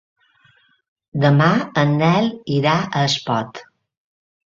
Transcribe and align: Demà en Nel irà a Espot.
Demà 1.27 1.51
en 1.83 1.95
Nel 2.01 2.33
irà 2.59 2.77
a 2.83 3.07
Espot. 3.15 3.65